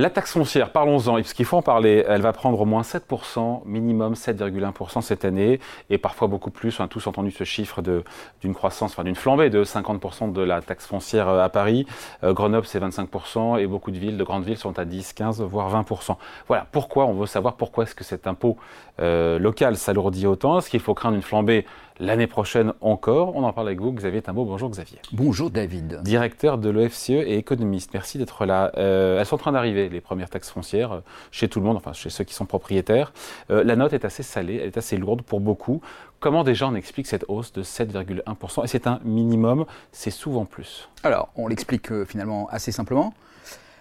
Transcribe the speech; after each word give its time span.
La 0.00 0.10
taxe 0.10 0.34
foncière, 0.34 0.70
parlons-en, 0.70 1.14
parce 1.14 1.32
qu'il 1.32 1.44
faut 1.44 1.56
en 1.56 1.62
parler. 1.62 2.04
Elle 2.06 2.22
va 2.22 2.32
prendre 2.32 2.60
au 2.60 2.64
moins 2.64 2.82
7%, 2.82 3.62
minimum 3.64 4.12
7,1% 4.12 5.02
cette 5.02 5.24
année, 5.24 5.58
et 5.90 5.98
parfois 5.98 6.28
beaucoup 6.28 6.52
plus. 6.52 6.78
On 6.78 6.84
a 6.84 6.86
tous 6.86 7.08
entendu 7.08 7.32
ce 7.32 7.42
chiffre 7.42 7.82
d'une 7.82 8.54
croissance, 8.54 8.92
enfin 8.92 9.02
d'une 9.02 9.16
flambée 9.16 9.50
de 9.50 9.64
50% 9.64 10.32
de 10.32 10.40
la 10.40 10.62
taxe 10.62 10.86
foncière 10.86 11.28
euh, 11.28 11.42
à 11.42 11.48
Paris. 11.48 11.84
Euh, 12.22 12.32
Grenoble, 12.32 12.64
c'est 12.64 12.78
25%, 12.78 13.58
et 13.58 13.66
beaucoup 13.66 13.90
de 13.90 13.98
villes, 13.98 14.16
de 14.16 14.22
grandes 14.22 14.44
villes, 14.44 14.56
sont 14.56 14.78
à 14.78 14.84
10, 14.84 15.14
15, 15.14 15.42
voire 15.42 15.68
20%. 15.82 16.14
Voilà, 16.46 16.64
pourquoi 16.70 17.06
On 17.06 17.14
veut 17.14 17.26
savoir 17.26 17.56
pourquoi 17.56 17.82
est-ce 17.82 17.96
que 17.96 18.04
cet 18.04 18.28
impôt 18.28 18.56
euh, 19.00 19.40
local 19.40 19.76
s'alourdit 19.76 20.28
autant? 20.28 20.58
Est-ce 20.58 20.70
qu'il 20.70 20.78
faut 20.78 20.94
craindre 20.94 21.16
une 21.16 21.22
flambée 21.22 21.66
l'année 22.00 22.26
prochaine 22.26 22.72
encore. 22.80 23.34
On 23.36 23.42
en 23.44 23.52
parle 23.52 23.68
avec 23.68 23.80
vous, 23.80 23.92
Xavier 23.92 24.22
Timbaud. 24.22 24.44
Bonjour 24.44 24.70
Xavier. 24.70 24.98
Bonjour 25.12 25.50
David. 25.50 26.00
Directeur 26.02 26.58
de 26.58 26.70
l'OFCE 26.70 27.10
et 27.10 27.36
économiste. 27.36 27.90
Merci 27.92 28.18
d'être 28.18 28.44
là. 28.46 28.72
Euh, 28.76 29.18
elles 29.18 29.26
sont 29.26 29.36
en 29.36 29.38
train 29.38 29.52
d'arriver, 29.52 29.88
les 29.88 30.00
premières 30.00 30.30
taxes 30.30 30.50
foncières, 30.50 30.92
euh, 30.92 31.00
chez 31.30 31.48
tout 31.48 31.60
le 31.60 31.66
monde, 31.66 31.76
enfin 31.76 31.92
chez 31.92 32.10
ceux 32.10 32.24
qui 32.24 32.34
sont 32.34 32.46
propriétaires. 32.46 33.12
Euh, 33.50 33.64
la 33.64 33.76
note 33.76 33.92
est 33.92 34.04
assez 34.04 34.22
salée, 34.22 34.56
elle 34.56 34.68
est 34.68 34.78
assez 34.78 34.96
lourde 34.96 35.22
pour 35.22 35.40
beaucoup. 35.40 35.80
Comment 36.20 36.44
déjà 36.44 36.66
on 36.66 36.74
explique 36.74 37.06
cette 37.06 37.24
hausse 37.28 37.52
de 37.52 37.62
7,1% 37.62 38.64
Et 38.64 38.68
c'est 38.68 38.86
un 38.86 39.00
minimum, 39.04 39.66
c'est 39.92 40.10
souvent 40.10 40.44
plus. 40.44 40.88
Alors, 41.04 41.28
on 41.36 41.46
l'explique 41.46 42.04
finalement 42.04 42.48
assez 42.50 42.72
simplement. 42.72 43.14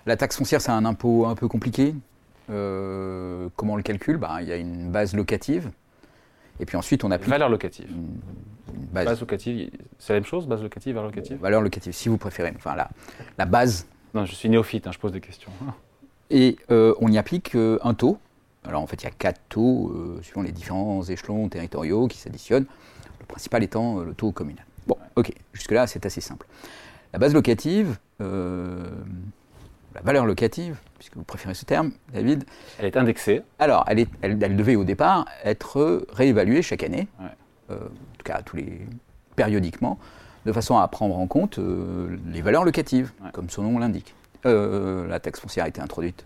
La 0.05 0.17
taxe 0.17 0.37
foncière, 0.37 0.61
c'est 0.61 0.71
un 0.71 0.85
impôt 0.85 1.25
un 1.25 1.35
peu 1.35 1.47
compliqué. 1.47 1.95
comment 2.47 3.73
on 3.73 3.75
le 3.75 3.83
calcule? 3.83 4.17
Ben, 4.17 4.39
Il 4.41 4.47
y 4.47 4.51
a 4.51 4.55
une 4.57 4.91
base 4.91 5.15
locative 5.15 5.71
et 6.59 6.65
puis 6.65 6.77
ensuite, 6.77 7.03
on 7.03 7.11
applique. 7.11 7.29
Valeur 7.29 7.49
locative. 7.49 7.89
base. 8.91 9.19
locative, 9.19 9.69
c'est 9.99 10.13
la 10.13 10.19
même 10.19 10.25
chose, 10.25 10.47
base 10.47 10.61
locative, 10.61 10.95
valeur 10.95 11.09
locative? 11.09 11.37
Valeur 11.37 11.61
locative, 11.61 11.93
si 11.93 12.09
vous 12.09 12.17
préférez. 12.17 12.53
Enfin, 12.55 12.75
la, 12.75 12.89
la 13.37 13.45
base. 13.45 13.87
Non, 14.13 14.25
je 14.25 14.33
suis 14.33 14.49
néophyte, 14.49 14.87
hein, 14.87 14.91
je 14.91 14.99
pose 14.99 15.11
des 15.11 15.21
questions. 15.21 15.51
Et 16.29 16.57
euh, 16.71 16.93
on 16.99 17.11
y 17.11 17.17
applique 17.17 17.55
euh, 17.55 17.79
un 17.83 17.93
taux. 17.93 18.17
Alors 18.65 18.81
en 18.81 18.87
fait, 18.87 19.01
il 19.01 19.05
y 19.05 19.07
a 19.07 19.11
quatre 19.11 19.39
taux 19.47 19.91
euh, 19.91 20.19
suivant 20.21 20.41
les 20.41 20.51
différents 20.51 21.01
échelons 21.03 21.47
territoriaux 21.47 22.07
qui 22.07 22.17
s'additionnent. 22.17 22.65
Le 23.19 23.25
principal 23.25 23.63
étant 23.63 23.99
le 23.99 24.13
taux 24.13 24.31
communal. 24.31 24.65
Bon, 24.87 24.97
ok, 25.15 25.31
jusque-là, 25.53 25.87
c'est 25.87 26.05
assez 26.05 26.21
simple. 26.21 26.45
La 27.13 27.19
base 27.19 27.33
locative, 27.33 27.97
la 29.97 30.03
valeur 30.03 30.25
locative, 30.25 30.77
puisque 30.99 31.17
vous 31.17 31.23
préférez 31.23 31.55
ce 31.55 31.65
terme, 31.65 31.91
David. 32.13 32.45
Elle 32.77 32.85
est 32.85 32.97
indexée. 32.97 33.41
Alors, 33.57 33.83
elle, 33.87 33.99
est, 33.99 34.07
elle, 34.21 34.55
devait 34.55 34.75
au 34.75 34.83
départ 34.83 35.25
être 35.43 36.05
réévaluée 36.13 36.61
chaque 36.61 36.83
année, 36.83 37.07
euh, 37.71 37.75
en 37.75 38.17
tout 38.17 38.23
cas 38.23 38.41
tous 38.43 38.57
les, 38.57 38.79
périodiquement, 39.35 39.97
de 40.45 40.51
façon 40.51 40.77
à 40.77 40.87
prendre 40.87 41.17
en 41.17 41.25
compte 41.25 41.57
euh, 41.57 42.15
les 42.31 42.41
valeurs 42.41 42.63
locatives, 42.63 43.11
comme 43.33 43.49
son 43.49 43.63
nom 43.63 43.79
l'indique. 43.79 44.13
Euh, 44.45 45.07
la 45.07 45.19
taxe 45.19 45.39
foncière 45.39 45.65
a 45.65 45.67
été 45.67 45.81
introduite 45.81 46.25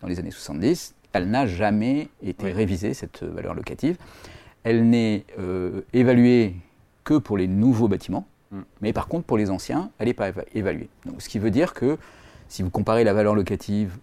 dans 0.00 0.08
les 0.08 0.18
années 0.18 0.30
70. 0.30 0.94
Elle 1.12 1.28
n'a 1.28 1.46
jamais 1.46 2.08
été 2.22 2.50
révisée, 2.50 2.94
cette 2.94 3.22
valeur 3.22 3.54
locative. 3.54 3.98
Elle 4.64 4.88
n'est 4.88 5.26
évaluée 5.92 6.56
que 7.04 7.18
pour 7.18 7.36
les 7.36 7.46
nouveaux 7.46 7.88
bâtiments, 7.88 8.26
mm. 8.52 8.60
mais 8.80 8.92
par 8.94 9.06
contre, 9.06 9.26
pour 9.26 9.36
les 9.36 9.50
anciens, 9.50 9.90
elle 9.98 10.06
n'est 10.06 10.14
pas 10.14 10.30
évaluée. 10.54 10.88
Donc, 11.04 11.20
ce 11.20 11.28
qui 11.28 11.38
veut 11.38 11.50
dire 11.50 11.74
que 11.74 11.98
si 12.52 12.62
vous 12.62 12.68
comparez 12.68 13.02
la 13.02 13.14
valeur 13.14 13.34
locative 13.34 13.96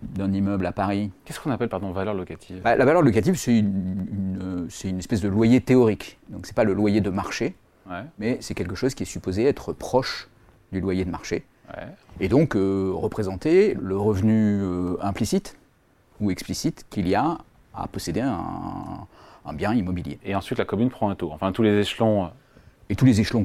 d'un 0.00 0.32
immeuble 0.32 0.64
à 0.64 0.70
Paris. 0.70 1.10
Qu'est-ce 1.24 1.40
qu'on 1.40 1.50
appelle, 1.50 1.68
pardon, 1.68 1.90
valeur 1.90 2.14
locative? 2.14 2.60
Bah, 2.62 2.76
La 2.76 2.84
valeur 2.84 3.02
locative, 3.02 3.34
c'est 3.34 3.58
une, 3.58 4.68
une, 4.84 4.98
espèce 4.98 5.20
de 5.20 5.28
loyer 5.28 5.60
théorique. 5.60 6.16
Donc, 6.28 6.46
ce 6.46 6.52
n'est 6.52 6.54
pas 6.54 6.62
le 6.62 6.72
loyer 6.72 7.00
de 7.00 7.10
marché, 7.10 7.56
mais 8.20 8.38
c'est 8.40 8.54
quelque 8.54 8.76
chose 8.76 8.94
qui 8.94 9.02
est 9.02 9.06
supposé 9.06 9.44
être 9.44 9.72
proche 9.72 10.28
du 10.70 10.80
loyer 10.80 11.04
de 11.04 11.10
marché. 11.10 11.44
Et 12.20 12.28
donc, 12.28 12.54
euh, 12.54 12.92
représenter 12.94 13.76
le 13.80 13.96
revenu 13.96 14.60
euh, 14.62 14.96
implicite 15.00 15.58
ou 16.20 16.30
explicite 16.30 16.86
qu'il 16.88 17.08
y 17.08 17.16
a 17.16 17.38
à 17.74 17.88
posséder 17.88 18.20
un, 18.20 19.08
un, 19.44 19.52
bien 19.52 19.74
immobilier. 19.74 20.20
Et 20.24 20.36
ensuite, 20.36 20.60
la 20.60 20.64
commune 20.64 20.90
prend 20.90 21.10
un 21.10 21.16
taux. 21.16 21.32
Enfin, 21.32 21.50
tous 21.50 21.62
les 21.62 21.76
échelons 21.80 22.30
et 22.88 22.94
tous 22.94 23.04
les 23.04 23.20
échelons 23.20 23.42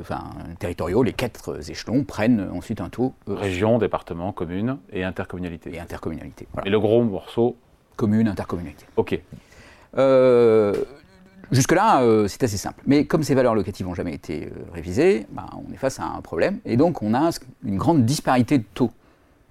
enfin, 0.00 0.24
territoriaux, 0.58 1.02
les 1.02 1.12
quatre 1.12 1.70
échelons, 1.70 2.04
prennent 2.04 2.48
ensuite 2.52 2.80
un 2.80 2.88
taux. 2.88 3.14
Euh, 3.28 3.34
Région, 3.34 3.78
département, 3.78 4.32
commune 4.32 4.78
et 4.92 5.02
intercommunalité. 5.02 5.74
Et 5.74 5.80
intercommunalité. 5.80 6.46
Et 6.64 6.70
le 6.70 6.78
gros 6.78 7.02
morceau 7.02 7.56
Commune, 7.96 8.28
intercommunalité. 8.28 8.84
Ok. 8.96 9.18
Euh, 9.96 10.74
jusque-là, 11.50 12.02
euh, 12.02 12.28
c'est 12.28 12.42
assez 12.42 12.58
simple. 12.58 12.82
Mais 12.86 13.06
comme 13.06 13.22
ces 13.22 13.34
valeurs 13.34 13.54
locatives 13.54 13.86
n'ont 13.86 13.94
jamais 13.94 14.12
été 14.12 14.52
révisées, 14.74 15.26
ben, 15.30 15.46
on 15.66 15.72
est 15.72 15.78
face 15.78 15.98
à 15.98 16.04
un 16.04 16.20
problème. 16.20 16.58
Et 16.66 16.76
donc, 16.76 17.02
on 17.02 17.14
a 17.14 17.30
une 17.64 17.78
grande 17.78 18.04
disparité 18.04 18.58
de 18.58 18.64
taux. 18.74 18.90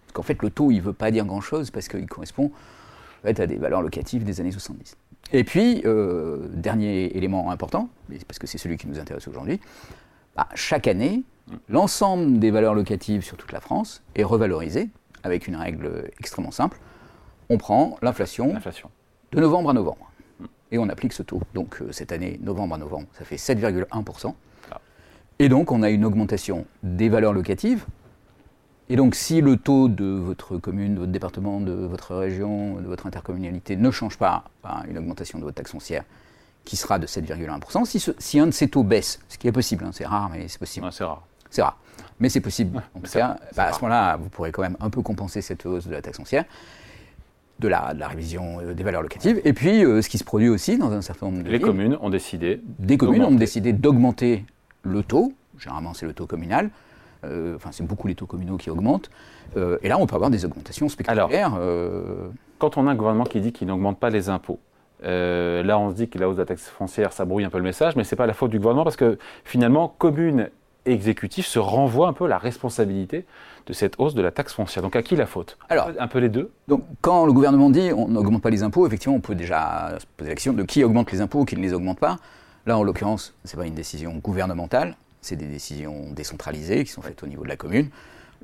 Parce 0.06 0.14
qu'en 0.14 0.22
fait, 0.22 0.44
le 0.44 0.52
taux, 0.52 0.70
il 0.70 0.78
ne 0.78 0.82
veut 0.82 0.94
pas 0.94 1.10
dire 1.10 1.26
grand-chose 1.26 1.72
parce 1.72 1.88
qu'il 1.88 2.06
correspond 2.06 2.52
à 3.24 3.34
des 3.34 3.56
valeurs 3.56 3.82
locatives 3.82 4.24
des 4.24 4.40
années 4.40 4.52
70. 4.52 4.96
Et 5.34 5.44
puis, 5.44 5.82
euh, 5.86 6.48
dernier 6.54 7.16
élément 7.18 7.52
important, 7.52 7.90
parce 8.28 8.40
que 8.40 8.48
c'est 8.48 8.58
celui 8.58 8.78
qui 8.78 8.88
nous 8.88 9.00
intéresse 9.00 9.28
aujourd'hui, 9.28 9.60
bah, 10.36 10.48
chaque 10.54 10.88
année, 10.88 11.24
l'ensemble 11.70 12.40
des 12.40 12.52
valeurs 12.52 12.76
locatives 12.76 13.24
sur 13.24 13.38
toute 13.38 13.52
la 13.52 13.60
France 13.60 14.04
est 14.16 14.24
revalorisé 14.24 14.90
avec 15.24 15.48
une 15.48 15.56
règle 15.56 16.10
extrêmement 16.20 16.52
simple. 16.52 16.78
On 17.50 17.58
prend 17.58 17.98
l'inflation 18.02 18.54
de 19.32 19.42
novembre 19.42 19.72
à 19.72 19.74
novembre 19.74 20.12
et 20.72 20.78
on 20.78 20.90
applique 20.90 21.14
ce 21.14 21.24
taux. 21.24 21.42
Donc 21.54 21.82
euh, 21.82 21.92
cette 21.92 22.12
année, 22.12 22.40
novembre 22.42 22.76
à 22.76 22.78
novembre, 22.78 23.08
ça 23.14 23.26
fait 23.26 23.36
7,1%. 23.36 24.34
Ah. 24.72 24.82
Et 25.40 25.50
donc 25.50 25.72
on 25.72 25.84
a 25.84 25.90
une 25.90 26.06
augmentation 26.06 26.66
des 26.84 27.10
valeurs 27.10 27.34
locatives 27.34 27.86
et 28.88 28.96
donc, 28.96 29.16
si 29.16 29.42
le 29.42 29.58
taux 29.58 29.88
de 29.88 30.06
votre 30.06 30.58
commune, 30.58 30.94
de 30.94 31.00
votre 31.00 31.12
département, 31.12 31.60
de 31.60 31.72
votre 31.72 32.16
région, 32.16 32.76
de 32.76 32.86
votre 32.88 33.08
intercommunalité 33.08 33.76
ne 33.76 33.90
change 33.90 34.18
pas 34.18 34.44
par 34.62 34.84
une 34.88 34.98
augmentation 34.98 35.40
de 35.40 35.44
votre 35.44 35.56
taxe 35.56 35.72
foncière, 35.72 36.04
qui 36.66 36.76
sera 36.76 37.00
de 37.00 37.08
7,1%, 37.08 37.86
si, 37.86 38.14
si, 38.20 38.40
un 38.40 38.48
de 38.48 38.52
ces 38.52 38.68
taux 38.68 38.84
baisse, 38.84 39.20
ce 39.28 39.38
qui 39.38 39.48
est 39.48 39.52
possible, 39.52 39.86
hein, 39.86 39.92
c'est 39.92 40.06
rare, 40.06 40.30
mais 40.32 40.48
c'est 40.48 40.60
possible. 40.60 40.88
c'est 40.92 41.04
rare. 41.04 41.24
C'est 41.50 41.62
rare. 41.64 41.78
Mais 42.20 42.30
c'est 42.30 42.42
possible. 42.42 42.82
bah, 43.56 43.64
à 43.64 43.74
ce 43.74 43.82
moment-là, 43.82 44.18
vous 44.18 44.30
pourrez 44.30 44.52
quand 44.52 44.62
même 44.62 44.78
un 44.80 44.90
peu 44.90 45.02
compenser 45.02 45.42
cette 45.42 45.66
hausse 45.66 45.88
de 45.88 45.92
la 45.92 46.02
taxe 46.02 46.18
foncière, 46.18 46.46
de 47.60 47.68
la, 47.68 47.94
de 47.94 48.00
la 48.00 48.08
révision 48.08 48.60
euh, 48.60 48.74
des 48.74 48.84
valeurs 48.84 49.02
locatives. 49.02 49.42
Et 49.46 49.54
puis, 49.54 49.84
euh, 49.84 50.02
ce 50.02 50.10
qui 50.10 50.18
se 50.18 50.24
produit 50.24 50.50
aussi 50.50 50.78
dans 50.78 50.92
un 50.92 51.02
certain 51.02 51.28
nombre 51.28 51.44
de 51.44 51.50
Les 51.50 51.60
communes 51.60 51.98
ont 52.02 52.10
décidé. 52.10 52.62
Des 52.80 52.98
communes 52.98 53.24
ont 53.24 53.32
décidé 53.32 53.74
d'augmenter 53.74 54.46
le 54.84 55.02
taux. 55.02 55.34
Généralement, 55.58 55.94
c'est 55.94 56.06
le 56.06 56.14
taux 56.14 56.28
communal 56.28 56.70
euh, 57.30 57.56
enfin, 57.56 57.70
c'est 57.72 57.86
beaucoup 57.86 58.08
les 58.08 58.16
taux 58.16 58.26
communaux 58.26 58.58
qui 58.58 58.70
augmentent. 58.70 59.10
Euh, 59.58 59.78
et 59.84 59.90
là, 59.90 59.98
on 60.00 60.06
peut 60.06 60.16
avoir 60.16 60.30
des 60.30 60.46
augmentations 60.46 60.90
spectaculaires. 60.90 61.54
Euh. 61.60 62.28
quand 62.60 62.78
on 62.78 62.88
a 62.88 62.92
un 62.92 62.96
gouvernement 62.96 63.26
qui 63.26 63.42
dit 63.42 63.52
qu'il 63.52 63.68
n'augmente 63.68 64.00
pas 64.00 64.10
les 64.10 64.30
impôts, 64.30 64.60
là, 65.04 65.78
on 65.78 65.92
se 65.92 65.96
dit 65.96 66.10
que 66.10 66.18
la 66.18 66.28
hausse 66.28 66.36
de 66.36 66.42
la 66.42 66.48
taxe 66.48 66.68
foncière, 66.68 67.14
ça 67.14 67.26
brouille 67.26 67.46
un 67.46 67.50
peu 67.50 67.58
le 67.58 67.64
message, 67.64 67.96
mais 67.96 68.04
ce 68.04 68.16
n'est 68.16 68.18
pas 68.18 68.26
la 68.26 68.34
faute 68.34 68.52
du 68.52 68.58
gouvernement 68.58 68.84
parce 68.84 68.96
que 68.96 69.18
finalement, 69.44 69.94
communes 69.98 70.50
et 70.86 70.94
exécutifs 70.94 71.48
se 71.48 71.60
renvoient 71.60 72.08
un 72.08 72.14
peu 72.14 72.28
la 72.28 72.38
responsabilité 72.38 73.26
de 73.66 73.74
cette 73.74 73.96
hausse 74.00 74.14
de 74.14 74.22
la 74.22 74.32
taxe 74.32 74.54
foncière. 74.54 74.84
Donc 74.84 74.96
à 74.96 75.02
qui 75.02 75.16
la 75.16 75.26
faute? 75.26 75.58
Alors, 75.70 75.90
un 76.00 76.08
peu 76.08 76.20
les 76.20 76.30
deux? 76.30 76.52
Donc 76.68 76.84
quand 77.02 77.26
le 77.26 77.34
gouvernement 77.34 77.70
dit 77.70 77.92
on 77.96 78.08
n'augmente 78.08 78.42
pas 78.42 78.50
les 78.50 78.64
impôts, 78.64 78.86
effectivement, 78.86 79.16
on 79.16 79.22
peut 79.22 79.36
déjà 79.36 79.98
se 80.00 80.06
poser 80.18 80.30
la 80.30 80.36
question 80.36 80.54
de 80.54 80.64
qui 80.64 80.84
augmente 80.84 81.12
les 81.12 81.22
impôts 81.22 81.42
ou 81.42 81.46
qui 81.46 81.56
ne 81.56 81.62
les 81.62 81.74
augmente 81.74 82.00
pas. 82.00 82.18
Là, 82.66 82.78
en 82.78 82.84
l'occurrence, 82.84 83.34
ce 83.44 83.56
n'est 83.56 83.62
pas 83.62 83.68
une 83.68 83.76
décision 83.76 84.16
gouvernementale, 84.16 84.96
c'est 85.26 85.36
des 85.36 85.48
décisions 85.48 86.12
décentralisées 86.12 86.84
qui 86.84 86.92
sont 86.92 87.02
faites 87.02 87.24
au 87.24 87.28
niveau 87.28 87.44
de 87.44 87.50
la 87.50 87.58
commune. 87.58 87.90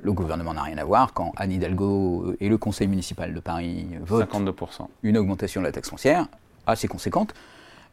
Le 0.02 0.12
gouvernement 0.12 0.54
n'a 0.54 0.62
rien 0.62 0.78
à 0.78 0.84
voir. 0.84 1.12
Quand 1.12 1.32
Anne 1.36 1.52
Hidalgo 1.52 2.34
et 2.40 2.48
le 2.48 2.58
conseil 2.58 2.88
municipal 2.88 3.32
de 3.32 3.40
Paris 3.40 3.86
votent 4.04 4.32
52%. 4.32 4.88
une 5.02 5.16
augmentation 5.16 5.60
de 5.60 5.66
la 5.66 5.72
taxe 5.72 5.90
foncière 5.90 6.26
assez 6.66 6.88
conséquente, 6.88 7.34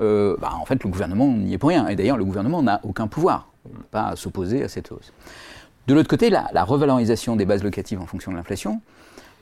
euh, 0.02 0.36
bah, 0.40 0.52
en 0.60 0.66
fait, 0.66 0.84
le 0.84 0.90
gouvernement 0.90 1.28
n'y 1.28 1.54
est 1.54 1.58
pour 1.58 1.70
rien. 1.70 1.88
Et 1.88 1.96
d'ailleurs, 1.96 2.18
le 2.18 2.26
gouvernement 2.26 2.64
n'a 2.64 2.80
aucun 2.84 3.08
pouvoir, 3.08 3.52
pas 3.91 4.08
à 4.08 4.16
s'opposer 4.16 4.64
à 4.64 4.70
cette 4.70 4.92
hausse. 4.92 5.14
De 5.88 5.94
l'autre 5.94 6.09
côté, 6.09 6.30
la, 6.30 6.64
revalorisation 6.64 7.35
des 7.35 7.46
bases 7.46 7.64
locatives 7.64 8.02
en 8.02 8.06
fonction 8.06 8.32
de 8.32 8.38
l'inflation, 8.38 8.82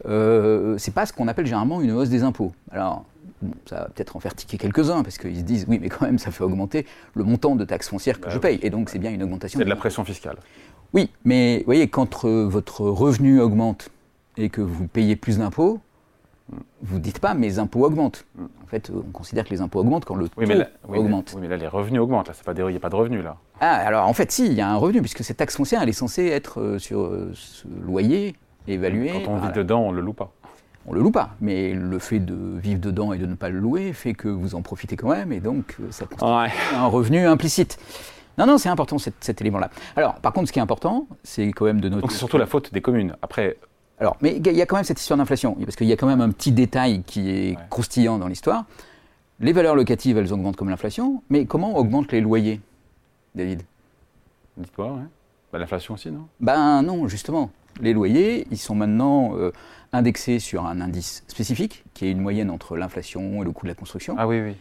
euh, 0.08 0.78
c'est 0.78 0.94
pas 0.94 1.06
ce 1.06 1.14
qu'on 1.14 1.28
appelle 1.28 1.46
généralement 1.46 1.82
une 1.82 1.92
hausse 1.92 2.10
des 2.10 2.24
impôts. 2.24 2.54
Alors, 2.72 3.06
ça 3.66 3.82
va 3.82 3.86
peut-être 3.86 4.16
en 4.16 4.20
faire 4.20 4.36
tiquer 4.36 4.58
quelques-uns, 4.58 5.04
parce 5.04 5.18
qu'ils 5.18 5.38
se 5.38 5.42
disent, 5.42 5.66
oui, 5.68 5.80
mais 5.82 5.90
quand 5.90 6.06
même, 6.06 6.20
ça 6.20 6.32
fait 6.32 6.44
augmenter 6.44 6.86
le 7.14 7.24
montant 7.24 7.56
de 7.56 7.66
taxes 7.66 7.90
foncières 7.90 8.20
que 8.20 8.26
bah 8.26 8.32
je 8.32 8.40
paye. 8.40 8.60
Et 8.62 8.70
donc, 8.70 8.90
c'est 8.90 9.00
bien 9.00 9.12
une 9.12 9.24
augmentation. 9.24 9.60
C'est 9.60 9.66
de 9.66 9.70
la 9.70 9.76
pression 9.76 10.04
fiscale. 10.04 10.38
Oui, 10.94 11.12
mais 11.26 11.60
vous 11.60 11.66
voyez, 11.66 11.88
quand 11.88 12.26
euh, 12.26 12.48
votre 12.48 12.82
revenu 12.82 13.42
augmente 13.42 13.90
et 14.38 14.50
que 14.50 14.62
vous 14.62 14.88
payez 14.88 15.16
plus 15.16 15.40
d'impôts, 15.40 15.80
vous 16.82 16.96
ne 16.96 17.02
dites 17.02 17.20
pas 17.20 17.34
mes 17.34 17.60
impôts 17.60 17.86
augmentent. 17.86 18.26
Mm. 18.36 18.46
En 18.64 18.68
fait, 18.68 18.92
on 18.94 19.12
considère 19.12 19.46
que 19.46 19.50
les 19.50 19.62
impôts 19.62 19.80
augmentent 19.80 20.06
quand 20.06 20.16
le 20.16 20.30
taux 20.30 20.42
augmente. 20.42 21.34
oui, 21.36 21.42
mais 21.42 21.48
là, 21.48 21.58
les 21.58 21.68
revenus 21.68 22.02
augmentent. 22.02 22.28
Là, 22.28 22.34
il 22.58 22.66
n'y 22.66 22.76
a 22.76 22.80
pas 22.80 22.90
de 22.90 22.96
revenus, 22.96 23.24
là. 23.24 23.38
Ah, 23.60 23.76
alors 23.76 24.08
en 24.08 24.14
fait, 24.14 24.32
si, 24.32 24.46
il 24.46 24.54
y 24.54 24.62
a 24.62 24.70
un 24.70 24.76
revenu, 24.76 25.02
puisque 25.02 25.24
cette 25.24 25.38
taxe 25.38 25.56
foncière, 25.56 25.82
elle 25.82 25.90
est 25.90 25.94
censée 25.94 26.28
être 26.28 26.62
euh, 26.62 26.80
sur 26.80 27.02
euh, 27.02 27.32
ce 27.34 27.68
loyer 27.86 28.36
évalué. 28.68 29.12
Quand 29.12 29.32
on 29.32 29.40
vit 29.40 29.52
dedans, 29.54 29.82
on 29.82 29.92
ne 29.92 29.98
le 29.98 30.02
loue 30.02 30.14
pas 30.14 30.34
on 30.88 30.94
le 30.94 31.02
loue 31.02 31.12
pas. 31.12 31.32
Mais 31.42 31.74
le 31.74 32.00
fait 32.00 32.20
de 32.20 32.58
vivre 32.58 32.80
dedans 32.80 33.14
et 33.14 33.18
de 33.18 33.26
ne 33.26 33.36
pas 33.36 33.50
le 33.50 33.60
louer 33.60 33.94
fait 33.94 34.14
que 34.14 34.28
vous 34.30 34.56
en 34.56 34.62
profitez 34.62 34.96
quand 34.96 35.10
même, 35.10 35.32
et 35.32 35.40
donc 35.40 35.76
euh, 35.80 35.88
ça 35.92 36.06
constitue 36.06 36.76
un 36.76 36.88
revenu 36.88 37.28
implicite. 37.28 37.78
Non, 38.38 38.46
non, 38.46 38.58
c'est 38.58 38.70
important 38.70 38.98
cet, 39.00 39.42
élément-là. 39.42 39.70
Alors, 39.96 40.16
par 40.16 40.32
contre, 40.32 40.48
ce 40.48 40.54
qui 40.54 40.60
est 40.60 40.62
important, 40.62 41.08
c'est 41.24 41.48
quand 41.52 41.66
même 41.66 41.82
de 41.82 41.90
noter. 41.90 42.02
Donc 42.02 42.12
c'est 42.12 42.18
surtout 42.20 42.38
la 42.38 42.46
faute 42.46 42.72
des 42.72 42.82
communes. 42.82 43.16
Après, 43.24 43.58
Alors, 44.00 44.16
mais 44.22 44.38
il 44.38 44.52
y 44.54 44.62
a 44.62 44.66
quand 44.68 44.76
même 44.76 44.86
cette 44.86 45.00
histoire 45.00 45.18
d'inflation, 45.18 45.56
parce 45.56 45.76
qu'il 45.76 45.88
y 45.88 45.94
a 45.94 45.96
quand 45.96 46.08
même 46.08 46.22
un 46.22 46.30
petit 46.30 46.52
détail 46.52 47.04
qui 47.04 47.30
est 47.32 47.50
Ouais. 47.58 47.64
croustillant 47.70 48.20
dans 48.20 48.28
l'histoire. 48.28 48.66
Les 49.40 49.54
valeurs 49.54 49.76
locatives, 49.76 50.18
elles 50.18 50.32
augmentent 50.34 50.56
comme 50.56 50.70
l'inflation, 50.70 51.24
mais 51.30 51.46
comment 51.46 51.78
augmentent 51.78 52.12
les 52.12 52.22
loyers, 52.22 52.62
David? 53.34 53.64
Dites-moi, 54.56 54.88
ouais? 54.88 55.04
Bah, 55.52 55.60
L'inflation 55.60 55.96
aussi, 55.96 56.12
non? 56.12 56.28
Ben 56.40 56.82
non, 56.84 57.08
justement. 57.08 57.50
Les 57.82 57.94
loyers, 57.94 58.48
ils 58.52 58.58
sont 58.58 58.76
maintenant 58.76 59.36
euh, 59.38 59.52
indexés 59.94 60.40
sur 60.40 60.66
un 60.66 60.82
indice 60.82 61.24
spécifique, 61.28 61.84
qui 61.94 62.06
est 62.08 62.12
une 62.12 62.22
moyenne 62.22 62.50
entre 62.50 62.76
l'inflation 62.78 63.42
et 63.42 63.46
le 63.46 63.52
coût 63.52 63.66
de 63.66 63.72
la 63.72 63.76
construction. 63.76 64.16
Ah 64.18 64.28
oui, 64.28 64.42
oui. 64.42 64.56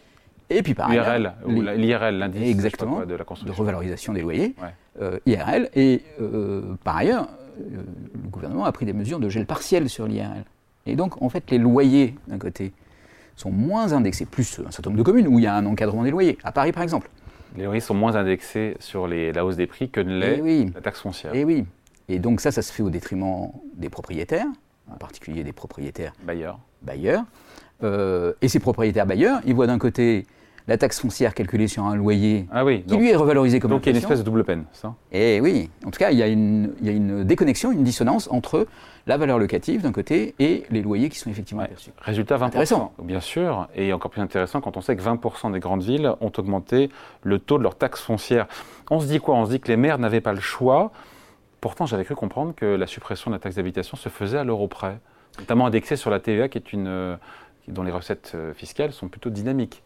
et 0.49 0.61
puis 0.63 0.73
par 0.73 0.89
L'IRL, 0.89 1.33
ou 1.45 1.61
l'indice 1.61 2.41
Exactement. 2.49 2.95
quoi, 2.97 3.05
de 3.05 3.11
la 3.13 3.17
de 3.19 3.23
construction. 3.23 3.55
revalorisation 3.55 4.13
des 4.13 4.21
loyers, 4.21 4.55
Ouais. 4.61 4.69
euh, 5.01 5.19
IRL. 5.25 5.69
Et 5.75 6.01
euh, 6.21 6.75
par 6.83 6.97
ailleurs, 6.97 7.27
le 7.59 8.29
gouvernement 8.29 8.65
a 8.65 8.71
pris 8.71 8.85
des 8.85 8.93
mesures 8.93 9.19
de 9.19 9.29
gel 9.29 9.45
partiel 9.45 9.89
sur 9.89 10.07
l'IRL. 10.07 10.43
Et 10.85 10.95
donc, 10.95 11.21
en 11.21 11.29
fait, 11.29 11.49
les 11.51 11.57
loyers, 11.57 12.15
d'un 12.27 12.37
côté, 12.37 12.71
sont 13.35 13.51
moins 13.51 13.93
indexés, 13.93 14.25
plus 14.25 14.59
un 14.65 14.71
certain 14.71 14.89
nombre 14.89 14.99
de 14.99 15.03
communes 15.03 15.27
où 15.27 15.37
il 15.39 15.43
y 15.43 15.47
a 15.47 15.55
un 15.55 15.65
encadrement 15.65 16.03
des 16.03 16.11
loyers. 16.11 16.37
À 16.43 16.51
Paris, 16.51 16.71
par 16.71 16.83
exemple. 16.83 17.09
Les 17.57 17.65
loyers 17.65 17.79
sont 17.81 17.93
moins 17.95 18.15
indexés 18.15 18.77
sur 18.79 19.07
les, 19.07 19.33
la 19.33 19.43
hausse 19.45 19.55
des 19.57 19.67
prix 19.67 19.89
que 19.89 19.99
ne 19.99 20.15
Eh 20.17 20.19
l'est 20.35 20.41
oui. 20.41 20.71
la 20.75 20.81
taxe 20.81 21.01
foncière. 21.01 21.33
Et 21.35 21.43
oui. 21.43 21.65
Et 22.09 22.19
donc 22.19 22.39
ça, 22.41 22.51
ça 22.51 22.61
se 22.61 22.71
fait 22.71 22.83
au 22.83 22.89
détriment 22.89 23.49
des 23.75 23.89
propriétaires, 23.89 24.45
en 24.91 24.95
particulier 24.95 25.43
des 25.43 25.51
propriétaires 25.53 26.13
Bailleurs. 26.23 26.59
bailleurs. 26.81 27.23
Euh, 27.83 28.33
et 28.41 28.47
ces 28.47 28.59
propriétaires 28.59 29.05
bailleurs, 29.05 29.41
ils 29.45 29.53
voient 29.53 29.67
d'un 29.67 29.77
côté 29.77 30.25
la 30.67 30.77
taxe 30.77 30.99
foncière 30.99 31.33
calculée 31.33 31.67
sur 31.67 31.85
un 31.85 31.95
loyer 31.95 32.45
Ah 32.51 32.65
oui. 32.65 32.81
qui 32.81 32.87
Donc, 32.87 32.99
lui 32.99 33.09
est 33.09 33.15
revalorisé 33.15 33.59
comme 33.59 33.71
donc 33.71 33.85
il 33.85 33.85
y 33.85 33.89
a 33.89 33.91
une 33.91 33.97
espèce 34.03 34.19
de 34.19 34.23
double 34.23 34.43
peine, 34.43 34.65
ça? 34.73 34.95
Et 35.13 35.39
oui, 35.41 35.69
en 35.85 35.91
tout 35.91 35.99
cas, 35.99 36.11
il 36.11 36.17
y, 36.17 36.23
a 36.23 36.27
une, 36.27 36.73
il 36.81 36.87
y 36.87 36.89
a 36.89 36.91
une 36.91 37.23
déconnexion, 37.23 37.71
une 37.71 37.83
dissonance 37.83 38.27
entre 38.31 38.67
la 39.05 39.15
valeur 39.15 39.39
locative 39.39 39.81
d'un 39.83 39.93
côté 39.93 40.35
et 40.39 40.63
les 40.69 40.81
loyers 40.81 41.07
qui 41.07 41.19
sont 41.19 41.29
effectivement 41.29 41.61
Ouais. 41.63 41.69
perçus. 41.69 41.91
Résultat 41.99 42.35
20%. 42.37 42.43
Intéressant. 42.47 42.91
Bien 43.01 43.21
sûr, 43.21 43.69
et 43.75 43.93
encore 43.93 44.11
plus 44.11 44.21
intéressant 44.21 44.59
quand 44.59 44.75
on 44.75 44.81
sait 44.81 44.95
que 44.97 45.01
20% 45.01 45.51
des 45.53 45.59
grandes 45.61 45.83
villes 45.83 46.11
ont 46.19 46.31
augmenté 46.37 46.89
le 47.23 47.39
taux 47.39 47.57
de 47.57 47.63
leur 47.63 47.75
taxe 47.77 48.01
foncière. 48.01 48.47
On 48.91 48.99
se 48.99 49.07
dit 49.07 49.19
quoi? 49.19 49.35
On 49.35 49.45
se 49.45 49.51
dit 49.51 49.59
que 49.61 49.69
les 49.69 49.77
maires 49.77 49.99
n'avaient 49.99 50.19
pas 50.21 50.33
le 50.33 50.41
choix. 50.41 50.91
Pourtant, 51.61 51.85
j'avais 51.85 52.05
cru 52.05 52.15
comprendre 52.15 52.53
que 52.55 52.65
la 52.65 52.87
suppression 52.87 53.31
de 53.31 53.35
la 53.35 53.39
taxe 53.39 53.55
d'habitation 53.55 53.97
se 53.97 54.09
faisait 54.09 54.37
à 54.37 54.43
l'euro 54.43 54.67
près, 54.67 54.99
notamment 55.39 55.65
indexée 55.65 55.95
sur 55.95 56.09
la 56.11 56.19
TVA, 56.19 56.49
qui 56.49 56.57
est 56.57 56.71
une, 56.73 56.87
euh, 56.87 57.15
dont 57.67 57.83
les 57.83 57.91
recettes 57.91 58.33
euh, 58.35 58.53
fiscales 58.53 58.91
sont 58.93 59.07
plutôt 59.07 59.29
dynamiques. 59.29 59.83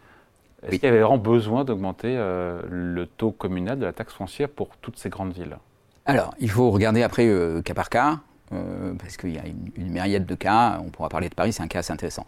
Est-ce 0.63 0.71
Oui. 0.71 0.79
qu'il 0.79 0.87
y 0.87 0.91
avait 0.91 1.01
vraiment 1.01 1.17
besoin 1.17 1.63
d'augmenter 1.63 2.15
euh, 2.17 2.61
le 2.69 3.05
taux 3.07 3.31
communal 3.31 3.79
de 3.79 3.85
la 3.85 3.93
taxe 3.93 4.13
foncière 4.13 4.49
pour 4.49 4.75
toutes 4.77 4.97
ces 4.97 5.09
grandes 5.09 5.33
villes? 5.33 5.57
Alors, 6.05 6.33
il 6.39 6.49
faut 6.49 6.69
regarder 6.71 7.03
après 7.03 7.27
euh, 7.27 7.61
cas 7.61 7.73
par 7.73 7.89
cas, 7.89 8.19
euh, 8.53 8.93
parce 8.95 9.17
qu'il 9.17 9.33
y 9.33 9.37
a 9.37 9.45
une, 9.45 9.71
une 9.75 9.91
myriade 9.91 10.25
de 10.25 10.35
cas. 10.35 10.79
On 10.85 10.89
pourra 10.89 11.09
parler 11.09 11.29
de 11.29 11.35
Paris, 11.35 11.53
c'est 11.53 11.63
un 11.63 11.67
cas 11.67 11.79
assez 11.79 11.93
intéressant. 11.93 12.25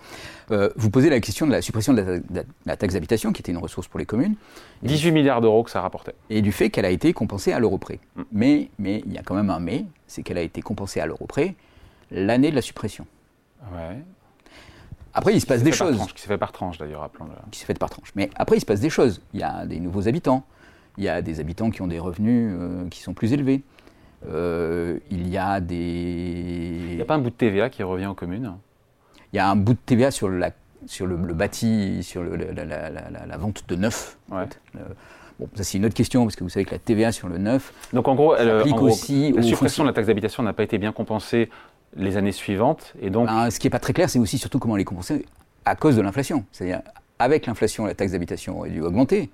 Euh, 0.51 0.69
vous 0.75 0.89
posez 0.89 1.09
la 1.09 1.19
question 1.19 1.45
de 1.45 1.51
la 1.51 1.61
suppression 1.61 1.93
de 1.93 2.01
la, 2.01 2.19
de 2.19 2.45
la 2.65 2.77
taxe 2.77 2.93
d'habitation, 2.93 3.33
qui 3.33 3.41
était 3.41 3.51
une 3.51 3.57
ressource 3.57 3.87
pour 3.87 3.99
les 3.99 4.05
communes, 4.05 4.35
18 4.83 5.11
milliards 5.11 5.41
d'euros 5.41 5.63
que 5.63 5.71
ça 5.71 5.81
rapportait. 5.81 6.15
et 6.29 6.41
du 6.41 6.51
fait 6.51 6.69
qu'elle 6.69 6.85
a 6.85 6.89
été 6.89 7.13
compensée 7.13 7.51
à 7.53 7.59
l'euro 7.59 7.77
près. 7.77 7.99
Mm. 8.15 8.21
Mais, 8.31 8.69
mais 8.79 9.03
il 9.05 9.13
y 9.13 9.17
a 9.17 9.23
quand 9.23 9.35
même 9.35 9.49
un 9.49 9.59
mais, 9.59 9.85
c'est 10.07 10.23
qu'elle 10.23 10.37
a 10.37 10.41
été 10.41 10.61
compensée 10.61 10.99
à 10.99 11.05
l'euro 11.05 11.25
près 11.25 11.55
l'année 12.11 12.51
de 12.51 12.55
la 12.55 12.61
suppression. 12.61 13.05
Ouais. 13.73 13.97
Après, 15.13 15.33
il 15.33 15.41
se 15.41 15.45
passe 15.45 15.63
des 15.63 15.71
fait 15.71 15.77
choses. 15.77 15.95
tranche, 15.95 16.13
qui 16.13 16.21
s'est 16.21 16.27
fait 16.27 16.37
par 16.37 16.51
tranche 16.51 16.77
d'ailleurs, 16.77 17.01
rappelons-le. 17.01 17.33
qui 17.51 17.59
s'est 17.59 17.65
faite 17.65 17.79
par 17.79 17.89
tranche. 17.89 18.11
Mais 18.15 18.29
après, 18.35 18.57
il 18.57 18.59
se 18.59 18.65
passe 18.65 18.79
des 18.79 18.89
choses. 18.89 19.21
Il 19.33 19.39
y 19.39 19.43
a 19.43 19.65
des 19.65 19.79
nouveaux 19.79 20.07
habitants. 20.07 20.43
Il 20.97 21.03
y 21.03 21.09
a 21.09 21.21
des 21.21 21.39
habitants 21.39 21.69
qui 21.69 21.81
ont 21.81 21.87
des 21.87 21.99
revenus 21.99 22.51
euh, 22.55 22.87
qui 22.89 23.01
sont 23.01 23.13
plus 23.13 23.33
élevés. 23.33 23.61
Euh, 24.29 24.99
il 25.11 25.27
y 25.29 25.37
a 25.37 25.57
Il 25.59 25.65
des. 25.67 26.95
n'y 26.95 27.01
a 27.01 27.05
pas 27.05 27.15
un 27.15 27.19
bout 27.19 27.29
de 27.29 27.35
TVA 27.35 27.69
qui 27.69 27.83
revient 27.83 28.05
aux 28.07 28.13
communes 28.13 28.53
Il 29.33 29.37
y 29.37 29.39
a 29.39 29.49
un 29.49 29.55
bout 29.55 29.73
de 29.73 29.79
TVA 29.85 30.11
sur, 30.11 30.29
la, 30.29 30.51
sur 30.85 31.05
le, 31.07 31.15
le 31.17 31.33
bâti, 31.33 32.03
sur 32.03 32.23
le- 32.23 32.35
la, 32.35 33.37
vente 33.37 33.63
de 33.67 33.75
neuf. 33.75 34.17
en 34.31 34.37
Ouais. 34.37 34.45
fait. 34.45 34.59
Euh, 34.77 34.81
bon, 35.39 35.49
ça 35.55 35.63
c'est 35.63 35.77
une 35.77 35.85
autre 35.85 35.95
question, 35.95 36.23
parce 36.23 36.35
que 36.35 36.43
vous 36.43 36.49
savez 36.49 36.65
que 36.65 36.71
la 36.71 36.79
TVA 36.79 37.11
sur 37.11 37.27
le 37.27 37.37
neuf, 37.37 37.73
Donc 37.93 38.07
en 38.07 38.15
gros, 38.15 38.35
elle, 38.35 38.47
s'applique 38.47 38.73
en 38.75 38.77
gros, 38.77 38.87
aussi 38.87 39.31
la 39.33 39.41
suppression 39.43 39.83
de 39.83 39.89
la 39.89 39.93
taxe 39.93 40.07
d'habitation 40.07 40.43
n'a 40.43 40.53
pas 40.53 40.63
été 40.63 40.77
bien 40.77 40.91
compensée 40.93 41.49
les 41.95 42.17
années 42.17 42.31
suivantes, 42.31 42.93
et 43.01 43.09
donc 43.09 43.27
Ben, 43.27 43.49
ce 43.51 43.59
qui 43.59 43.67
n'est 43.67 43.71
pas 43.71 43.79
très 43.79 43.93
clair, 43.93 44.09
c'est 44.09 44.19
aussi 44.19 44.37
surtout 44.37 44.57
comment 44.59 44.75
elle 44.75 44.81
est 44.81 44.85
compensée 44.85 45.25
à 45.65 45.75
cause 45.75 45.95
de 45.95 46.01
l'inflation. 46.01 46.43
C'est-à-dire, 46.51 46.81
avec 47.19 47.45
l'inflation, 47.45 47.85
la 47.85 47.93
taxe 47.93 48.11
d'habitation 48.13 48.57
aurait 48.59 48.69
dû 48.69 48.81
augmenter. 48.81 49.29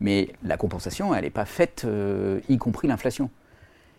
Mais 0.00 0.28
la 0.42 0.56
compensation, 0.56 1.14
elle 1.14 1.22
n'est 1.22 1.30
pas 1.30 1.44
faite, 1.44 1.82
euh, 1.84 2.40
y 2.48 2.58
compris 2.58 2.88
l'inflation. 2.88 3.30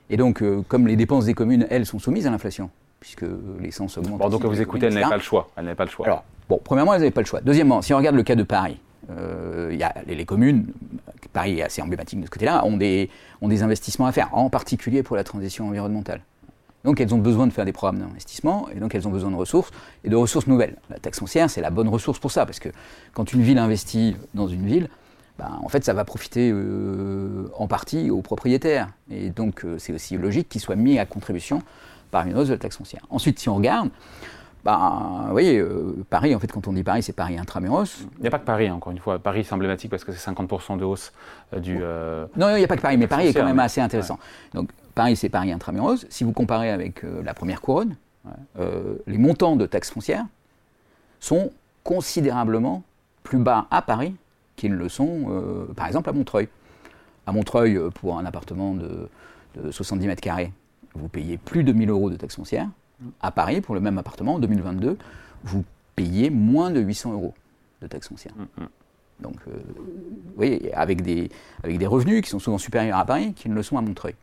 Et 0.10 0.18
donc, 0.18 0.42
euh, 0.42 0.62
comme 0.68 0.88
les 0.88 0.96
dépenses 0.96 1.26
des 1.26 1.34
communes, 1.34 1.66
elles, 1.70 1.86
sont 1.86 2.00
soumises 2.00 2.28
à 2.28 2.32
l'inflation, 2.32 2.70
puisque 3.00 3.26
l'essence 3.60 3.98
augmente. 3.98 4.20
bon, 4.20 4.30
donc 4.30 4.44
vous 4.46 4.62
écoutez, 4.62 4.88
elle 4.88 4.94
communes, 4.94 4.94
n'avait 4.94 5.00
etc. 5.02 5.10
pas 5.10 5.18
le 5.18 5.24
choix. 5.24 5.50
Elle 5.56 5.64
n'avait 5.66 5.76
pas 5.76 5.86
le 5.86 5.90
choix. 5.90 6.06
Alors, 6.06 6.24
bon, 6.50 6.60
premièrement, 6.64 6.94
elles 6.94 7.02
n'avaient 7.02 7.12
pas 7.12 7.22
le 7.22 7.28
choix. 7.28 7.42
Deuxièmement, 7.42 7.82
si 7.82 7.94
on 7.94 7.98
regarde 7.98 8.16
le 8.16 8.24
cas 8.24 8.36
de 8.36 8.44
Paris, 8.44 8.80
euh, 9.10 9.76
y 9.78 9.84
a 9.84 9.94
les, 10.06 10.16
les 10.16 10.26
communes, 10.26 10.68
Paris 11.34 11.60
est 11.60 11.64
assez 11.64 11.82
emblématique 11.82 12.20
de 12.20 12.26
ce 12.26 12.30
côté-là, 12.30 12.64
ont 12.66 12.78
des, 12.78 13.10
ont 13.42 13.48
des 13.48 13.64
investissements 13.64 14.06
à 14.06 14.12
faire, 14.12 14.30
en 14.34 14.50
particulier 14.50 15.04
pour 15.04 15.16
la 15.16 15.24
transition 15.24 15.68
environnementale. 15.68 16.22
Donc 16.84 17.00
elles 17.00 17.14
ont 17.14 17.20
besoin 17.20 17.48
de 17.48 17.54
faire 17.54 17.66
des 17.66 17.72
programmes 17.72 18.00
d'investissement, 18.00 18.68
et 18.70 18.80
donc 18.80 18.94
elles 18.94 19.08
ont 19.08 19.12
besoin 19.12 19.32
de 19.32 19.36
ressources, 19.36 19.72
et 20.04 20.10
de 20.10 20.16
ressources 20.16 20.48
nouvelles. 20.48 20.78
La 20.90 21.00
taxe 21.00 21.20
foncière, 21.20 21.50
c'est 21.50 21.62
la 21.62 21.70
bonne 21.70 21.88
ressource 21.88 22.20
pour 22.20 22.32
ça, 22.32 22.46
parce 22.46 22.60
que 22.60 22.70
quand 23.14 23.34
une 23.34 23.42
ville 23.42 23.58
investit 23.58 24.16
dans 24.34 24.48
une 24.48 24.66
ville, 24.66 24.90
ben, 25.44 25.60
en 25.62 25.68
fait, 25.68 25.84
ça 25.84 25.94
va 25.94 26.06
profiter 26.06 26.52
euh, 26.54 27.50
en 27.58 27.68
partie 27.68 28.10
aux 28.10 28.22
propriétaires. 28.22 28.88
Et 29.12 29.30
donc, 29.30 29.66
euh, 29.66 29.78
c'est 29.78 29.92
aussi 29.92 30.18
logique 30.18 30.48
qu'ils 30.48 30.62
soient 30.62 30.78
mis 30.78 31.00
à 31.00 31.06
contribution 31.06 31.62
par 32.12 32.26
une 32.26 32.38
hausse 32.38 32.48
de 32.48 32.54
la 32.54 32.60
taxe 32.60 32.78
foncière. 32.78 33.06
Ensuite, 33.10 33.40
si 33.40 33.50
on 33.50 33.56
regarde, 33.56 33.90
ben, 34.64 35.24
vous 35.26 35.32
voyez, 35.32 35.58
euh, 35.60 35.98
Paris, 36.10 36.34
en 36.34 36.40
fait, 36.40 36.50
quand 36.50 36.66
on 36.70 36.72
dit 36.74 36.84
Paris, 36.84 37.04
c'est 37.04 37.12
Paris 37.12 37.38
intramuros. 37.38 38.06
Il 38.18 38.22
n'y 38.22 38.28
a 38.28 38.32
pas 38.32 38.40
que 38.40 38.46
Paris, 38.46 38.68
hein, 38.70 38.76
encore 38.76 38.94
une 38.94 39.00
fois. 39.00 39.20
Paris, 39.20 39.44
c'est 39.44 39.54
emblématique 39.54 39.92
parce 39.92 40.06
que 40.06 40.14
c'est 40.14 40.32
50% 40.32 40.78
de 40.78 40.86
hausse 40.86 41.12
du. 41.58 41.78
euh, 41.82 42.26
Non, 42.38 42.50
il 42.56 42.60
n'y 42.60 42.64
a 42.64 42.68
pas 42.68 42.78
que 42.78 42.82
Paris, 42.82 42.96
mais 42.98 43.08
Paris 43.08 43.28
est 43.28 43.34
quand 43.34 43.44
même 43.44 43.58
mais- 43.58 43.64
assez 43.64 43.82
intéressant. 43.82 44.20
Donc, 44.54 44.70
Paris, 44.96 45.18
c'est 45.18 45.28
Paris 45.30 45.52
intramuros. 45.52 46.06
Si 46.10 46.24
vous 46.24 46.32
comparez 46.32 46.70
avec 46.72 47.04
euh, 47.04 47.22
la 47.26 47.34
première 47.34 47.60
couronne, 47.60 47.96
les 49.08 49.18
montants 49.18 49.58
de 49.58 49.66
taxes 49.66 49.92
foncières 49.92 50.24
sont 51.20 51.52
considérablement 51.84 52.84
plus 53.24 53.40
bas 53.40 53.66
à 53.72 53.82
Paris 53.82 54.16
qu'ils 54.56 54.72
ne 54.72 54.78
le 54.78 54.90
sont, 54.90 55.26
euh, 55.30 55.66
par 55.76 55.88
exemple, 55.88 56.10
à 56.10 56.14
Montreuil. 56.14 56.48
À 57.26 57.32
Montreuil, 57.32 57.78
euh, 57.78 57.90
pour 57.90 58.18
un 58.18 58.26
appartement 58.26 58.74
de, 58.74 59.10
de 59.56 59.72
70 59.72 60.08
mètres 60.08 60.22
carrés, 60.22 60.52
vous 60.94 61.08
payez 61.08 61.38
plus 61.38 61.64
de 61.64 61.74
1000 61.74 61.90
euros 61.90 62.10
de 62.10 62.16
taxes 62.16 62.36
foncières. 62.36 62.70
À 63.22 63.32
Paris, 63.32 63.62
pour 63.62 63.76
le 63.76 63.82
même 63.82 63.98
appartement, 63.98 64.36
en 64.36 64.40
2022, 64.40 64.98
vous 65.44 65.64
payez 65.96 66.30
moins 66.30 66.72
de 66.72 66.80
800 66.80 67.14
euros 67.14 67.34
de 67.82 67.88
taxes 67.88 68.10
foncières. 68.10 68.34
mm, 68.36 68.64
mm. 68.64 68.68
Donc, 69.20 69.36
euh, 69.48 69.52
vous 69.76 70.36
voyez, 70.36 70.74
avec 70.74 71.02
des, 71.02 71.30
avec 71.64 71.78
des 71.78 71.88
revenus 71.88 72.22
qui 72.22 72.30
sont 72.30 72.40
souvent 72.40 72.58
supérieurs 72.58 72.98
à 72.98 73.06
Paris 73.06 73.34
qu'ils 73.34 73.52
ne 73.52 73.56
le 73.56 73.64
sont 73.64 73.78
à 73.78 73.82
Montreuil. 73.82 74.16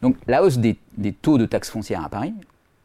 Donc, 0.00 0.16
la 0.26 0.42
hausse 0.42 0.58
des, 0.58 0.78
des 0.96 1.12
taux 1.12 1.38
de 1.38 1.46
taxes 1.46 1.70
foncières 1.70 2.04
à 2.04 2.08
Paris, 2.08 2.34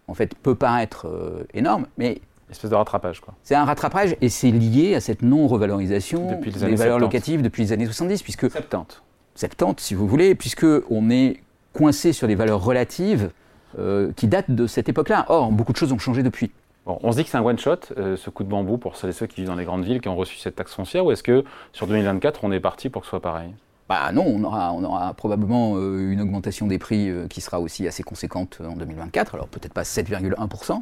en 0.07 0.13
fait, 0.13 0.35
peut 0.35 0.55
paraître 0.55 1.07
euh, 1.07 1.43
énorme, 1.53 1.87
mais 1.97 2.21
espèce 2.49 2.69
de 2.69 2.75
rattrapage, 2.75 3.19
quoi. 3.19 3.33
c'est 3.43 3.55
un 3.55 3.65
rattrapage 3.65 4.15
et 4.21 4.29
c'est 4.29 4.51
lié 4.51 4.95
à 4.95 5.01
cette 5.01 5.21
non-revalorisation 5.21 6.31
Depuis 6.31 6.51
les 6.51 6.59
des 6.59 6.75
valeurs 6.75 6.99
70. 6.99 7.01
locatives 7.01 7.41
depuis 7.41 7.63
les 7.63 7.73
années 7.73 7.85
70, 7.85 8.23
puisque 8.23 8.49
70. 8.49 9.01
70, 9.35 9.83
si 9.83 9.93
vous 9.93 10.07
voulez, 10.07 10.33
puisque 10.35 10.65
on 10.89 11.09
est 11.09 11.41
coincé 11.73 12.13
sur 12.13 12.27
des 12.27 12.35
valeurs 12.35 12.63
relatives 12.63 13.29
euh, 13.77 14.11
qui 14.15 14.27
datent 14.27 14.49
de 14.51 14.65
cette 14.65 14.89
époque-là. 14.89 15.25
Or, 15.29 15.51
beaucoup 15.51 15.73
de 15.73 15.77
choses 15.77 15.91
ont 15.91 15.99
changé 15.99 16.23
depuis. 16.23 16.51
Bon, 16.85 16.97
on 17.03 17.11
se 17.11 17.17
dit 17.17 17.23
que 17.25 17.29
c'est 17.29 17.37
un 17.37 17.43
one-shot, 17.43 17.75
euh, 17.97 18.15
ce 18.15 18.29
coup 18.29 18.43
de 18.43 18.49
bambou, 18.49 18.77
pour 18.77 18.95
celles 18.95 19.09
et 19.11 19.13
ceux 19.13 19.27
qui 19.27 19.41
vivent 19.41 19.49
dans 19.49 19.55
les 19.55 19.65
grandes 19.65 19.83
villes 19.83 20.01
qui 20.01 20.07
ont 20.07 20.15
reçu 20.15 20.37
cette 20.37 20.55
taxe 20.55 20.73
foncière, 20.73 21.05
ou 21.05 21.11
est-ce 21.11 21.21
que 21.21 21.43
sur 21.73 21.85
2024, 21.85 22.39
on 22.43 22.51
est 22.51 22.59
parti 22.59 22.89
pour 22.89 23.01
que 23.01 23.05
ce 23.05 23.11
soit 23.11 23.21
pareil? 23.21 23.49
Bah 23.89 24.11
non, 24.11 24.25
on 24.25 24.43
aura, 24.43 24.73
on 24.73 24.83
aura 24.83 25.13
probablement 25.13 25.75
euh, 25.75 26.11
une 26.11 26.21
augmentation 26.21 26.65
des 26.67 26.79
prix 26.79 27.11
qui 27.29 27.41
sera 27.41 27.59
aussi 27.59 27.87
assez 27.87 28.03
conséquente 28.03 28.59
en 28.65 28.75
2024. 28.75 29.35
Alors 29.35 29.47
peut-être 29.47 29.73
pas 29.73 29.83
7,1%, 29.83 30.81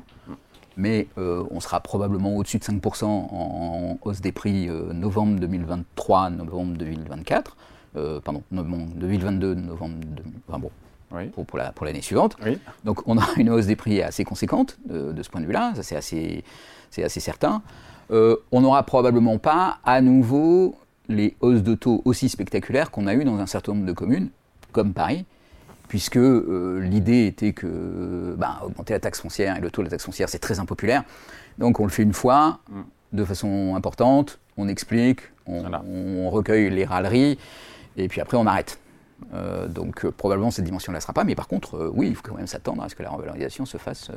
mais 0.78 1.08
euh, 1.18 1.44
on 1.52 1.60
sera 1.60 1.80
probablement 1.80 2.36
au-dessus 2.36 2.58
de 2.60 2.64
5% 2.64 3.06
en, 3.06 3.98
hausse 4.02 4.22
des 4.22 4.32
prix 4.32 4.68
euh, 4.70 4.94
novembre 4.94 5.40
2023, 5.40 6.30
novembre 6.32 6.78
2024. 6.78 7.56
Euh, 7.98 8.20
pardon, 8.20 8.44
novembre 8.52 8.88
2022, 8.96 9.56
novembre, 9.56 9.96
de- 10.00 10.24
enfin 10.50 10.60
bon, 10.60 10.70
Oui. 11.14 11.28
pour, 11.30 11.46
pour 11.46 11.58
la- 11.58 11.72
pour 11.72 11.86
l'année 11.86 12.02
suivante. 12.02 12.36
Oui. 12.46 12.58
Donc 12.84 13.02
on 13.08 13.18
a 13.18 13.24
une 13.38 13.50
hausse 13.50 13.68
des 13.68 13.76
prix 13.78 14.02
assez 14.02 14.24
conséquente 14.26 14.78
de, 14.86 15.22
ce 15.24 15.30
point 15.30 15.42
de 15.42 15.46
vue-là, 15.46 15.74
ça 15.76 15.84
c'est 15.84 15.96
assez, 15.96 16.44
c'est 16.90 17.04
assez 17.04 17.20
certain. 17.22 17.62
On 18.12 18.62
n'aura 18.62 18.84
probablement 18.84 19.38
pas 19.40 19.78
à 19.86 20.02
nouveau 20.02 20.76
les 21.08 21.36
hausses 21.40 21.64
de 21.64 21.74
taux 21.76 22.02
aussi 22.06 22.30
spectaculaires 22.30 22.92
qu'on 22.92 23.08
a 23.08 23.14
eues 23.16 23.24
dans 23.24 23.38
un 23.38 23.46
certain 23.46 23.74
nombre 23.74 23.86
de 23.86 23.94
communes, 23.94 24.30
comme 24.74 24.92
Paris, 24.94 25.26
puisque 25.88 26.18
euh, 26.18 26.80
l'idée 26.82 27.26
était 27.28 27.54
que 27.54 28.36
ben, 28.38 28.58
augmenter 28.64 28.94
la 28.94 29.00
taxe 29.00 29.22
foncière 29.22 29.58
et 29.58 29.62
le 29.62 29.70
taux 29.70 29.82
de 29.82 29.88
la 29.88 29.92
taxe 29.92 30.06
foncière 30.06 30.30
c'est 30.30 30.40
très 30.40 30.60
impopulaire. 30.60 31.04
Donc 31.58 31.80
on 31.80 31.84
le 31.86 31.90
fait 31.92 32.04
une 32.04 32.14
fois, 32.14 32.60
Mm. 32.70 32.82
de 33.14 33.26
façon 33.26 33.76
importante, 33.76 34.40
on 34.58 34.68
explique, 34.68 35.22
on, 35.46 35.62
Voilà. 35.62 35.84
on 35.84 36.30
recueille 36.30 36.70
les 36.70 36.86
râleries, 36.86 37.38
et 37.98 38.08
puis 38.08 38.22
après 38.22 38.38
on 38.38 38.46
arrête. 38.46 38.80
Euh, 39.34 39.68
donc 39.68 40.06
probablement 40.10 40.52
cette 40.52 40.66
dimension-là 40.66 40.98
ne 40.98 41.02
sera 41.02 41.14
pas, 41.14 41.24
mais 41.24 41.36
par 41.36 41.48
contre, 41.48 41.92
oui, 41.94 42.08
il 42.10 42.16
faut 42.16 42.24
quand 42.24 42.36
même 42.36 42.48
s'attendre 42.48 42.84
à 42.84 42.90
ce 42.90 42.96
que 42.96 43.04
la 43.04 43.10
revalorisation 43.10 43.66
se 43.66 43.78
fasse 43.78 44.12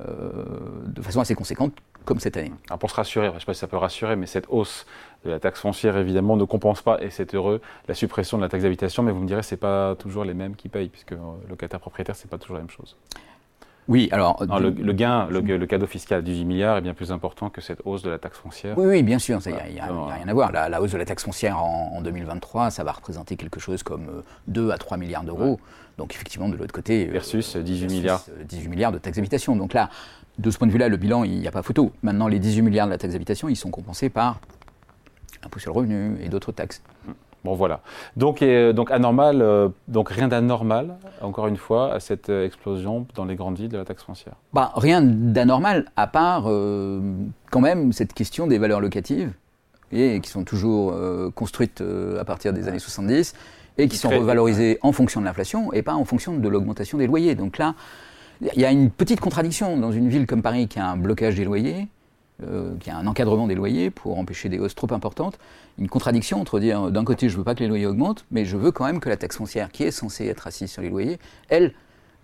de 0.00 1.00
façon 1.02 1.20
assez 1.20 1.34
conséquente, 1.36 1.74
comme 2.04 2.20
cette 2.20 2.36
année. 2.36 2.52
Pour 2.80 2.90
se 2.90 2.96
rassurer, 2.96 3.28
je 3.28 3.34
ne 3.34 3.38
sais 3.38 3.46
pas 3.46 3.54
si 3.54 3.60
ça 3.60 3.66
peut 3.66 3.76
rassurer, 3.76 4.16
mais 4.16 4.26
cette 4.26 4.46
hausse 4.48 4.86
de 5.24 5.30
la 5.30 5.40
taxe 5.40 5.60
foncière, 5.60 5.96
évidemment, 5.96 6.36
ne 6.36 6.44
compense 6.44 6.82
pas, 6.82 7.00
et 7.02 7.10
c'est 7.10 7.34
heureux, 7.34 7.60
la 7.88 7.94
suppression 7.94 8.38
de 8.38 8.42
la 8.42 8.48
taxe 8.48 8.64
d'habitation, 8.64 9.02
mais 9.02 9.12
vous 9.12 9.20
me 9.20 9.26
direz, 9.26 9.42
ce 9.42 9.54
n'est 9.54 9.58
pas 9.58 9.94
toujours 9.96 10.24
les 10.24 10.34
mêmes 10.34 10.56
qui 10.56 10.68
payent, 10.68 10.88
puisque 10.88 11.14
locataire 11.48 11.80
propriétaire, 11.80 12.16
ce 12.16 12.24
n'est 12.24 12.30
pas 12.30 12.38
toujours 12.38 12.56
la 12.56 12.62
même 12.62 12.70
chose. 12.70 12.96
Oui, 13.88 14.08
alors. 14.12 14.42
le, 14.60 14.92
gain, 14.92 15.26
le, 15.28 15.66
cadeau 15.66 15.86
fiscal 15.86 16.20
à 16.20 16.22
18 16.22 16.44
milliards 16.44 16.76
est 16.78 16.82
bien 16.82 16.94
plus 16.94 17.10
important 17.10 17.50
que 17.50 17.60
cette 17.60 17.80
hausse 17.84 18.02
de 18.02 18.10
la 18.10 18.18
taxe 18.18 18.38
foncière. 18.38 18.78
Oui, 18.78 18.86
oui 18.86 19.02
bien 19.02 19.18
sûr, 19.18 19.40
il 19.44 19.52
n'y 19.52 19.80
a, 19.80 19.86
rien 19.86 20.28
à 20.28 20.32
voir. 20.32 20.52
La, 20.52 20.80
hausse 20.80 20.92
de 20.92 20.98
la 20.98 21.04
taxe 21.04 21.24
foncière 21.24 21.58
en, 21.62 22.00
2023, 22.02 22.70
ça 22.70 22.84
va 22.84 22.92
représenter 22.92 23.36
quelque 23.36 23.60
chose 23.60 23.82
comme 23.82 24.22
2 24.48 24.68
euh, 24.68 24.72
à 24.72 24.78
3 24.78 24.96
milliards 24.96 25.24
d'euros. 25.24 25.60
Donc, 25.98 26.14
effectivement, 26.14 26.48
de 26.48 26.56
l'autre 26.56 26.72
côté. 26.72 27.08
Euh, 27.08 27.12
versus 27.12 27.56
18 27.56 27.86
milliards. 27.88 28.24
18 28.48 28.68
milliards 28.68 28.92
de 28.92 28.98
taxe 28.98 29.16
d'habitation. 29.16 29.56
Donc 29.56 29.74
là, 29.74 29.90
de 30.38 30.50
ce 30.50 30.58
point 30.58 30.66
de 30.66 30.72
vue-là, 30.72 30.88
le 30.88 30.96
bilan, 30.96 31.24
il 31.24 31.38
n'y 31.38 31.48
a 31.48 31.52
pas 31.52 31.62
photo. 31.62 31.92
Maintenant, 32.02 32.28
les 32.28 32.38
18 32.38 32.62
milliards 32.62 32.86
de 32.86 32.92
la 32.92 32.98
taxe 32.98 33.12
d'habitation, 33.12 33.48
ils 33.48 33.56
sont 33.56 33.70
compensés 33.70 34.08
par 34.08 34.40
l'impôt 35.42 35.58
sur 35.58 35.72
le 35.72 35.78
revenu 35.78 36.16
et 36.22 36.28
d'autres 36.28 36.52
taxes. 36.52 36.82
Hum. 37.06 37.14
Bon 37.44 37.54
voilà. 37.54 37.80
Donc, 38.16 38.42
donc 38.42 38.90
anormal, 38.90 39.42
euh, 39.42 39.68
donc 39.88 40.10
rien 40.10 40.28
d'anormal, 40.28 40.96
encore 41.20 41.48
une 41.48 41.56
fois, 41.56 41.92
à 41.92 42.00
cette 42.00 42.28
euh, 42.28 42.46
explosion 42.46 43.06
dans 43.14 43.24
les 43.24 43.34
grandes 43.34 43.58
villes 43.58 43.68
de 43.68 43.78
la 43.78 43.84
taxe 43.84 44.04
foncière. 44.04 44.34
Bah, 44.52 44.72
rien 44.76 45.02
d'anormal, 45.02 45.86
à 45.96 46.06
part 46.06 46.44
euh, 46.46 47.00
quand 47.50 47.60
même 47.60 47.92
cette 47.92 48.12
question 48.12 48.46
des 48.46 48.58
valeurs 48.58 48.80
locatives, 48.80 49.32
et 49.90 50.20
qui 50.20 50.30
sont 50.30 50.44
toujours 50.44 50.94
construites 51.34 51.84
à 52.18 52.24
partir 52.24 52.54
des 52.54 52.66
années 52.66 52.78
70, 52.78 53.34
et 53.76 53.88
qui 53.88 53.98
sont 53.98 54.08
revalorisées 54.08 54.78
en 54.80 54.90
fonction 54.90 55.20
de 55.20 55.26
l'inflation, 55.26 55.70
et 55.74 55.82
pas 55.82 55.92
en 55.92 56.06
fonction 56.06 56.34
de 56.34 56.48
l'augmentation 56.48 56.96
des 56.96 57.06
loyers. 57.06 57.34
Donc 57.34 57.58
là, 57.58 57.74
il 58.40 58.58
y 58.58 58.64
a 58.64 58.70
une 58.70 58.88
petite 58.90 59.20
contradiction 59.20 59.76
dans 59.76 59.92
une 59.92 60.08
ville 60.08 60.26
comme 60.26 60.40
Paris 60.40 60.66
qui 60.66 60.78
a 60.78 60.88
un 60.88 60.96
blocage 60.96 61.34
des 61.34 61.44
loyers 61.44 61.88
euh, 62.42 62.76
qu'il 62.78 62.92
y 62.92 62.96
a 62.96 62.98
un 62.98 63.06
encadrement 63.06 63.46
des 63.46 63.54
loyers 63.54 63.90
pour 63.90 64.18
empêcher 64.18 64.48
des 64.48 64.58
hausses 64.58 64.74
trop 64.74 64.92
importantes, 64.92 65.38
une 65.78 65.88
contradiction 65.88 66.40
entre 66.40 66.60
dire 66.60 66.90
d'un 66.90 67.04
côté 67.04 67.28
je 67.28 67.36
veux 67.36 67.44
pas 67.44 67.54
que 67.54 67.60
les 67.60 67.68
loyers 67.68 67.86
augmentent, 67.86 68.24
mais 68.30 68.44
je 68.44 68.56
veux 68.56 68.70
quand 68.70 68.84
même 68.84 69.00
que 69.00 69.08
la 69.08 69.16
taxe 69.16 69.36
foncière 69.36 69.70
qui 69.70 69.84
est 69.84 69.90
censée 69.90 70.26
être 70.26 70.46
assise 70.46 70.70
sur 70.70 70.82
les 70.82 70.90
loyers, 70.90 71.18
elle, 71.48 71.74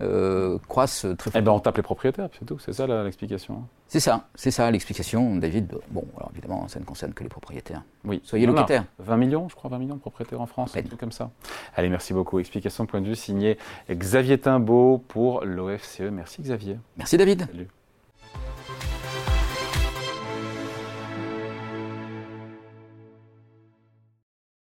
euh, 0.01 0.57
croisse 0.69 1.05
très 1.17 1.29
fort. 1.29 1.39
Eh 1.39 1.41
ben 1.41 1.51
on 1.51 1.59
tape 1.59 1.75
les 1.75 1.83
propriétaires, 1.83 2.29
c'est 2.37 2.45
tout, 2.45 2.57
c'est 2.59 2.71
ça 2.71 2.87
l'explication. 3.03 3.63
C'est 3.87 3.99
ça, 3.99 4.27
c'est 4.35 4.51
ça 4.51 4.69
l'explication, 4.71 5.35
David. 5.35 5.75
Bon, 5.89 6.05
alors 6.15 6.31
évidemment, 6.31 6.67
ça 6.67 6.79
ne 6.79 6.85
concerne 6.85 7.13
que 7.13 7.23
les 7.23 7.29
propriétaires. 7.29 7.83
Oui. 8.05 8.21
Soyez 8.23 8.45
locataires. 8.45 8.85
20 8.99 9.17
millions, 9.17 9.49
je 9.49 9.55
crois, 9.55 9.69
20 9.71 9.79
millions 9.79 9.95
de 9.95 9.99
propriétaires 9.99 10.39
en 10.39 10.45
France, 10.45 10.73
tout 10.89 10.97
comme 10.97 11.11
ça. 11.11 11.31
Allez, 11.75 11.89
merci 11.89 12.13
beaucoup. 12.13 12.39
Explication 12.39 12.85
point 12.85 13.01
de 13.01 13.07
vue 13.07 13.15
signé 13.15 13.57
Xavier 13.89 14.37
Timbaud 14.37 15.03
pour 15.07 15.43
l'OFCE. 15.43 16.01
Merci 16.11 16.43
Xavier. 16.43 16.77
Merci 16.97 17.17
David. 17.17 17.47
Salut. 17.51 17.67